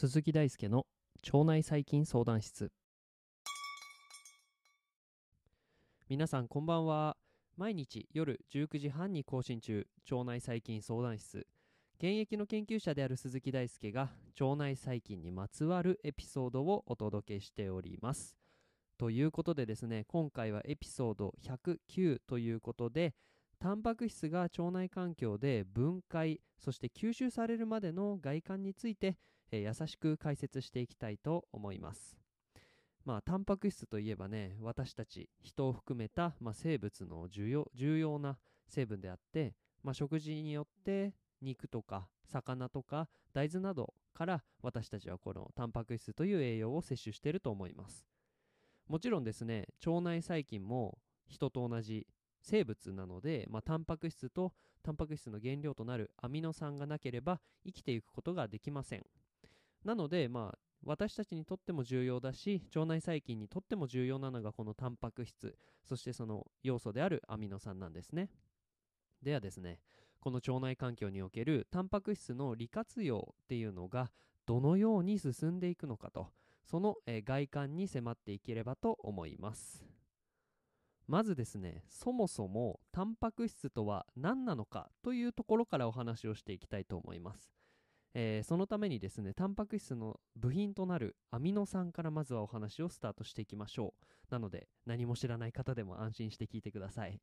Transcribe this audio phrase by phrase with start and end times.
[0.00, 0.86] 鈴木大輔の
[1.30, 2.72] 腸内細菌相談室。
[6.08, 7.18] 皆さんこんばんは。
[7.56, 9.86] 毎日夜19時半に更新中。
[10.10, 11.46] 腸内細菌相談室。
[12.02, 14.10] 現役の研究者である鈴木大輔が
[14.40, 18.36] 腸内細菌にまつわるエピソードをお届けしております
[18.98, 23.14] ということでですね今回はエピソード109ということで
[23.58, 29.18] タンパク質が腸内環境で分解そして吸収されるまでの外観について
[29.52, 32.16] えー、優しく解説していきたいと思います。
[33.04, 38.38] まあ、タンパク質といえばね、私たち、人を含めた、まあ、生物の重要重要な
[38.68, 48.06] 成分であって、まあ、食事によって肉とか魚とか大豆などから私たちはこのタンパク質という栄養を摂取していると思います。
[48.88, 52.06] もちろんですね、腸内細菌も人と同じ
[52.42, 59.04] 生物なので、まあ、タンパク質とタンパク質の原料となるアミノ酸がなければ生きていくことができません。
[59.84, 68.30] なので、まあ、私たちにとっても重要だし腸内細菌にとっても重要なのがこのタンパク質そしてその要素であるアミノ酸なんですね
[69.22, 69.78] ではですね
[70.20, 74.10] この腸内環境におけるタンパク質の利活用っていうのが
[74.46, 76.28] どのように進んでいくのかと
[76.64, 79.84] その、え外観に迫っていければと思います。
[81.08, 87.50] まずですねそもそもタンパク質とは何なのかというところからお話をしていきたいと思います。
[88.14, 94.32] えー、そのためにですねタンパク質の部品となるアミノ酸からまずはお話をスタートしていきましょう。
[94.32, 97.20] なので何も知らない方でも安心して聞いてください。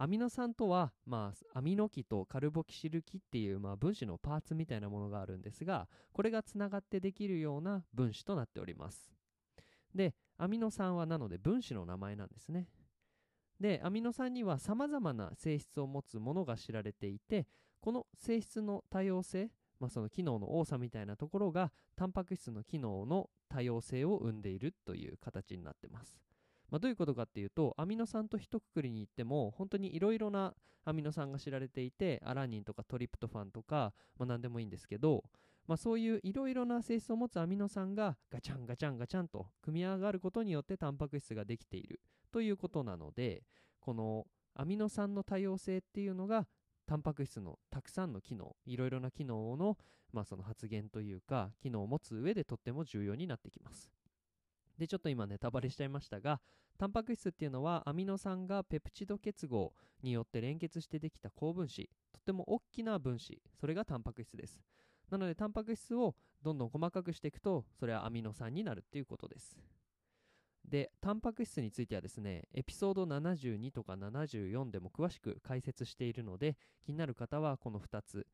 [0.00, 9.10] アミノ酸とは、まあ、アミノ基とカルボキシル基っていう、まあ、分子のパーツみたいなものがあるんですがこれがつながってできるような分子となっております
[9.92, 12.68] でアミノ酸はなので分子の名前なんですね
[13.58, 17.48] でアミノ酸にはさまざまな性質を持つものが知られていて
[17.80, 26.27] この性質の多様性まあ、その機能の多さみたいなところがタンパク質の機能の多様性を生んでいるという形になってます。
[26.70, 35.24] まあ、どういうことかっていうとアミノ酸と一括りに言っても本当にいろいろなアミノ酸が知られていてアラニンとかトリプトファンとか、まあ、何でもいいんですけど、
[35.66, 42.00] まあ、そういういろいろな性質を持つアミノ酸がガチャンガチャンガチャンと組み上がることによってタンパク質ができている。
[42.30, 43.42] ということなので
[43.80, 46.46] このアミノ酸の多様性っていうのが
[46.86, 49.76] タンパク質のたくさんの機能いろいろな機能の,、
[50.12, 53.90] まあその発現というか機能を持つ上でとっても重要になってきます。
[54.78, 56.40] でちょっと今ネタバレしちゃいましたが
[56.78, 59.72] タンパク質っていうのはアミノ酸がペプチド結合
[60.02, 64.60] によって連結してできた高分子とっても大きな分子それがタンパク質です。
[65.10, 69.58] なのでタンパク質をどんどん細かくしていくとそれはアミノ酸になるっていうことです。
[70.68, 78.26] で、タンパク質についてはですね、エピソード72とか74でも詳しく解説しているので、気になる方はこの2つ、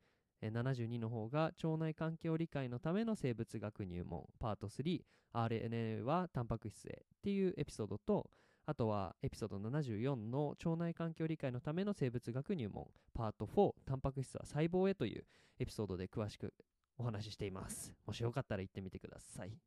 [0.43, 4.25] 72の方が腸内環境理解のための生物学入門。
[4.39, 8.29] パート 3RNA はタンパク質へっていうエピソードと
[8.65, 12.87] あとはエピソード74の腸内環境理解のための生物学入門。
[13.13, 15.25] パート4タンパク質は細胞へという
[15.59, 16.53] エピソードで詳しく
[16.97, 17.93] お話ししています。
[18.05, 19.57] もしよかったら行ってみてください。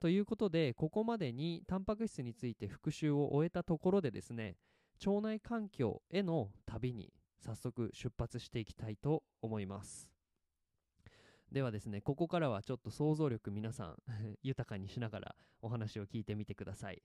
[0.00, 4.56] ということでここまでにタンパク質について復習を終えたところでですね
[5.04, 10.08] 腸内環境への旅に早速出発していきたいと思います。
[11.50, 13.96] ではですねここからはちょっと想像力皆さん
[14.42, 17.02] 豊かにしながらお話を聞いてみてください。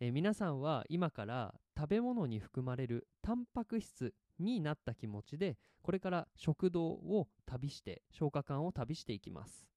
[0.00, 9.68] え皆さんは今から食べ物に含まれるタンパク質になった気持ちでこれから食道を旅して消化管を旅していきます。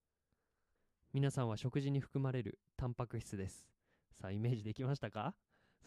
[1.13, 3.67] 皆さんは食事に含まれるタンパク質です。
[4.13, 5.35] さあイメージできましたか？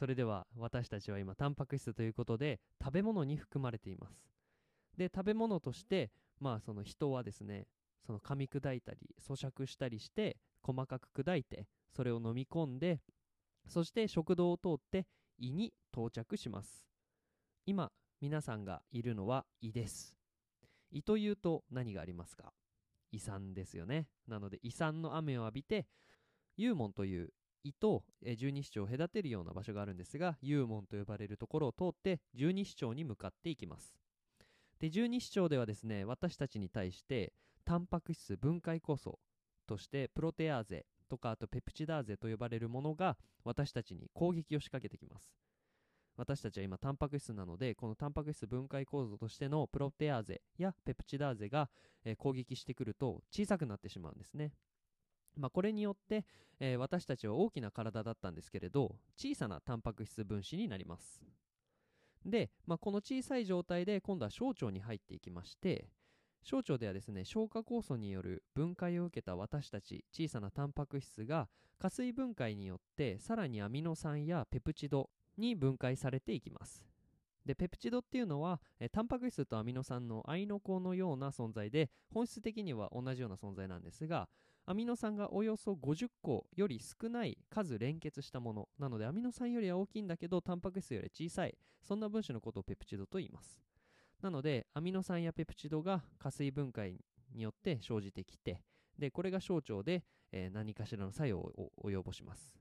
[0.01, 4.15] それでは私たちは今タンパク質ということで食べ物に含まれています。
[4.97, 7.67] で食べ物としてまあその人はですね
[8.07, 13.03] その噛み砕いたり咀嚼したりして細かく砕いてそれを飲み込んで
[13.69, 15.07] そして食道を通って
[15.39, 16.87] 胃に到着します。
[17.67, 17.93] 今
[18.23, 20.17] 皆さんがいるのは胃です。
[20.93, 22.55] 胃というと何がありますか？
[23.13, 24.07] 胃酸ですよね。
[24.27, 25.87] なので胃酸の雨を浴びて、
[26.59, 28.05] 幽門という胃と
[28.37, 33.97] 十二指腸を隔てるような場所があるんですが、幽門と呼ばれるところを通って十二指腸に向かっていきます。
[34.79, 37.33] で、十二指腸ではですね、私たちに対して
[37.65, 39.19] タンパク質分解酵素
[39.67, 45.33] としてプロテアーゼとかあとペプチダーゼと呼ばれるものが私たちに攻撃を仕掛けてきます。
[46.17, 51.71] 私たちは今タンパク質なのでこのタンパク質分解構造としてのプロテアーゼやペプチダーゼが、
[52.05, 54.53] えー、攻撃してくると小さくなってしまうんですね
[55.37, 56.25] まあ、これによって、
[56.59, 61.23] えー私たちは大きな体だったんですけれど小さなタンパク質分子になります。
[62.25, 65.89] で、まあ、この小さい状態で今度は小腸に入っていきまして
[66.43, 71.49] 小腸ではですね消化酵素による分解を受けた私たち小さなタンパク質が
[71.79, 76.85] 加水分解によってさらにアミノ酸やペプチドに分解されていきます。
[77.47, 84.29] でペプチドっていうのはえタンパク質とアミノ酸の合いの子のような存在で本質的には同じような存在なんですが
[84.71, 91.59] アミノ酸がおよそ50個より少ない数連結したものなのでアミノ酸よりは大きいんだけどタンパク質より小さい。
[91.83, 93.61] そんな分子のことをペプチドと言います。
[94.23, 97.01] なのでアミノ酸やペプチドが加水分解
[97.35, 98.63] によって生じてきて
[98.97, 102.57] でこれが小腸で、えー何かしらの作用を及ぼします。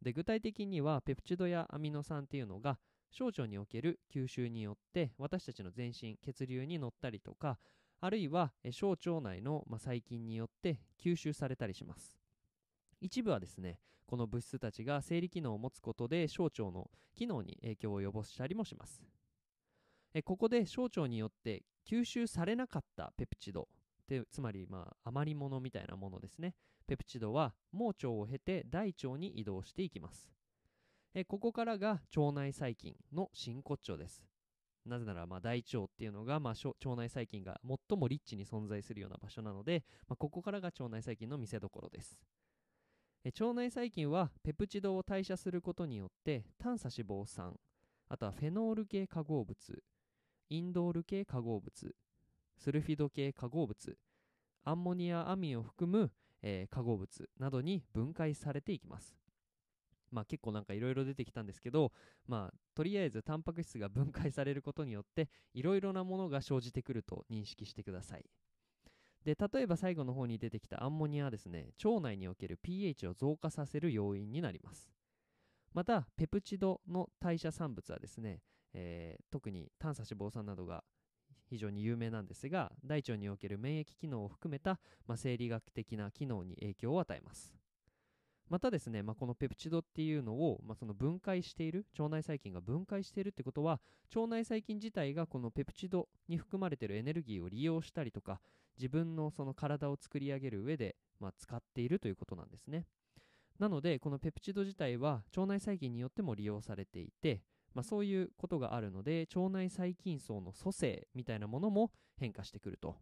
[0.00, 2.78] で具体的にはペプチドやアミノ酸っていうのが
[3.10, 7.58] 小腸における吸収によって私たちの全身血流に乗ったりとか
[8.04, 12.18] あるいは小腸内の、細菌によって吸収されたりします。
[13.00, 19.02] 一部はですねこの物質たちが生理機能を持つことで小腸の機能に影響を及ぼしたりもします。
[20.26, 23.68] ここで小腸によって吸収されなかったペプチド
[24.30, 26.54] つまりまあ余り物みたいなものですね。
[26.86, 30.28] ペプチドは盲腸を経て大腸に移動していきます。
[31.26, 34.26] ここからが腸内細菌の真骨頂です。
[34.86, 42.18] なぜならま大腸っていうのがま腸内細菌が最もリッチに存在するような場所なので、まあ、ここからが腸内細菌の見せ所です。
[43.24, 47.58] え腸内細菌はペプチドを代謝することによって短鎖脂肪酸
[48.08, 49.82] あとはフェノール系化合物
[50.50, 51.96] インドール系化合物
[52.58, 53.96] スルフィド系化合物
[54.62, 59.23] アンモニアアミンを含む、えー化合物などに分解されていきます。
[60.14, 61.92] まあ結構なんかいろいろ出てきたんですけど
[62.26, 68.24] まあとりあえずタンパク質が分解されることによっていろいろなものが生じてくると認識してください。
[69.24, 74.90] で例えば最後の方に出てきたアンモニアはですね腸内における pH を増加させる要因になります。
[75.72, 78.40] またペプチドの代謝産物はですね、
[78.72, 80.84] えー特に短鎖脂肪酸などが
[81.46, 87.63] 非常に有名なんですが大腸における免疫機能を含めた、まあ、生理学的な機能に影響を与えます。
[88.50, 93.80] またですね、まあ、このペプチドっていうのを、まあ、その分解している腸内細菌が分解しているってことは
[94.14, 98.40] 腸内細菌自体がこのペプチドに含まれているエネルギーを利用したりとか
[98.76, 102.86] 自分のその体を作り上げる上で、まあ、使っているということなんですね。
[103.58, 107.40] なのでこのペプチド自体は腸内細菌によっても利用されていて、
[107.72, 112.96] まあ、そういうことがあるので腸内細菌層の組成みたいなものも変化してくると。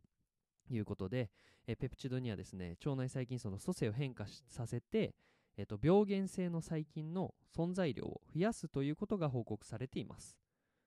[0.70, 1.30] いうことで、
[1.66, 5.14] えペプチドにはですね腸内細菌層の組成を変化させて、
[5.56, 10.36] えっと病原性の細菌の存在量を増やすということが報告されています、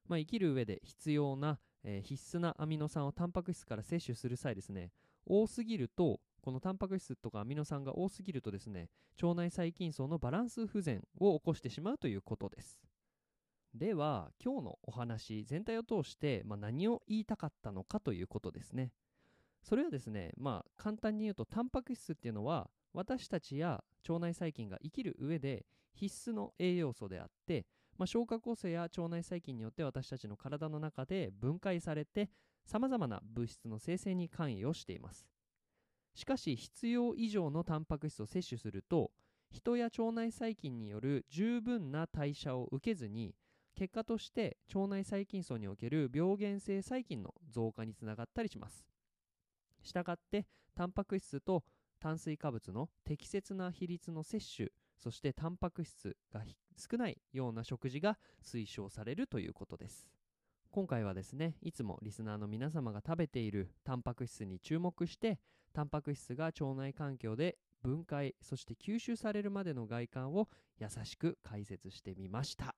[0.08, 4.92] まあ、生きる上で必要な、えー必須なアミノ酸をタンパク質から摂取する際ですね
[5.26, 8.90] 多すぎるとこのタンパク質とかアミノ酸が多すぎるとですね
[9.22, 12.80] 腸内細菌層のバランス不全を起こしてしまうということです。
[13.74, 18.92] では今日のお話全体を通して、まあ、何を言いたかったのかということですね。
[19.64, 27.66] それはですねまあ簡単に言うとタンパク質っていうのは私たちや腸内細菌が生きる上で必須の栄養素であって、
[27.98, 32.30] まあ、消化酵素や腸内細菌によって私たちの体の中で分解されて
[32.66, 35.26] さまざまな物質の生成に関与しています。
[36.16, 39.12] しかし必要以上のタンパク質を摂取すると
[39.52, 43.36] 人や腸内細菌による十分な代謝を受けずに
[43.76, 48.86] 結果として腸内細菌層における病原性細菌の増加につながったりします。
[49.84, 51.64] したがってタンパク質と
[52.06, 56.44] 炭水化物の適切な比率の摂取そしてタンパク質が
[56.78, 60.08] 少ないような食事が推奨されるということです。
[60.70, 65.40] 今回はですねいつもリスナーの皆様が食べているタンパク質に注目して
[65.74, 70.48] タンパク質が腸内環境で分解そして吸収されるまでの外観を
[70.78, 72.76] 優しく解説してみました。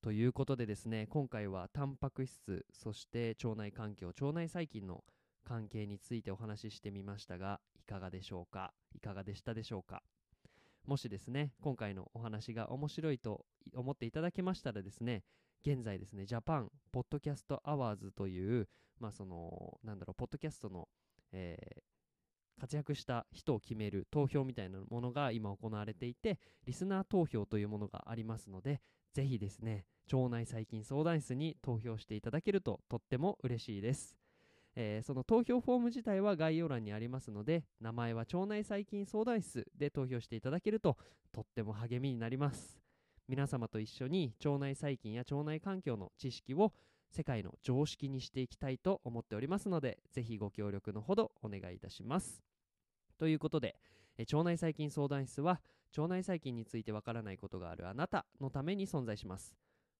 [0.00, 5.04] ということでですね今回はタンパク質そして腸内環境腸内細菌の
[5.44, 8.74] 関係についてお話ししてみましたがかがでしょうか？
[8.94, 10.02] いかがでしたでしょうか？
[10.84, 15.24] もしですね今回のお話が面白いと思っていただけましたらですね
[15.64, 18.68] 現在ですねジャパンポッドキャストアワーズという
[19.00, 20.88] まあそのなんだろうポッドキャストの、
[21.32, 21.82] えー
[22.58, 28.80] 活躍した人を決める投票みたいなものが今行われていてリスナー投票というものがありますので
[29.12, 34.16] ぜひですね腸内細菌相談室に投票していただけるととっても嬉しいです、
[34.76, 40.96] えーその投票フォーム自体は概要欄にありますので名前は腸内細菌相談室で投票していただけると
[41.32, 42.78] とっても励みになります。
[43.28, 46.72] 皆様と一緒に腸内細菌や腸内環境の知識を
[47.10, 52.42] 世界の常識にしていきたいと思っておりますのでぜひご協力のほどお願いいたします。
[53.18, 53.76] ということで、
[54.18, 55.60] え腸内細菌相談室は
[55.96, 59.56] 腸内細菌についてわからないことがあるあなたのために存在します。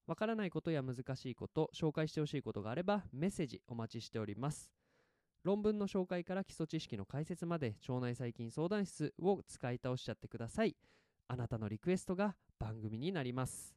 [0.07, 4.71] わからないことや難しいこと紹介してほしいことがあればメッセージお待ちしております。
[5.43, 10.77] 論文の紹介から基礎知識の解説まで腸内細菌相談室を使い倒しちゃってください。
[11.29, 13.77] あなたのリクエストが番組になります。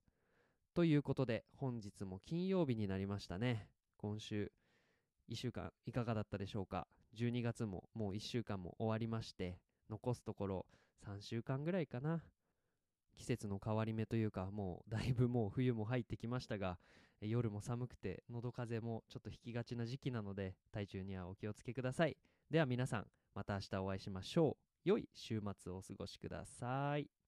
[0.74, 3.67] ということで本日も金曜日になりましたね。
[3.98, 4.51] 今週
[5.29, 9.59] 1週間いかがだったでしょうか？12月ももう1週間も終わりまして
[9.89, 10.65] 残すところ
[11.05, 12.24] 3週間ぐらいかな。
[13.19, 16.77] 季節の変わり目というかもうだいぶもう冬も入ってきましたが
[17.21, 22.15] 夜も寒くて喉風邪もちょっと引きがちな時期なので体調にはお気をつけください。
[22.49, 24.63] では皆さんまた明日お会いしましょう。
[24.85, 27.18] 良い週末をお過ごしください。